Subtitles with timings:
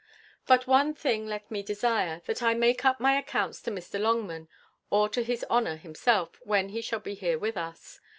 [0.47, 3.99] But one thing let me desire, that I make up my accounts to Mr.
[3.99, 4.47] Longman,
[4.89, 7.99] or to his honour himself, when he shall be here with us.